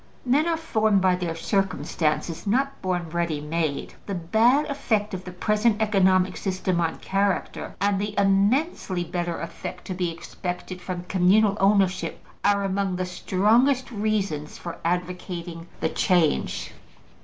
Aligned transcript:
Men 0.25 0.47
are 0.47 0.57
formed 0.57 0.99
by 0.99 1.15
their 1.15 1.35
circumstances, 1.35 2.47
not 2.47 2.81
born 2.81 3.11
ready 3.11 3.39
made. 3.39 3.93
The 4.07 4.15
bad 4.15 4.65
effect 4.65 5.13
of 5.13 5.25
the 5.25 5.31
present 5.31 5.79
economic 5.79 6.37
system 6.37 6.81
on 6.81 6.97
character, 6.97 7.75
and 7.79 8.01
the 8.01 8.17
immensely 8.19 9.03
better 9.03 9.39
effect 9.39 9.85
to 9.85 9.93
be 9.93 10.09
expected 10.09 10.81
from 10.81 11.03
communal 11.03 11.55
ownership, 11.59 12.25
are 12.43 12.63
among 12.63 12.95
the 12.95 13.05
strongest 13.05 13.91
reasons 13.91 14.57
for 14.57 14.79
advocating 14.83 15.67
the 15.81 15.89
change. 15.89 16.71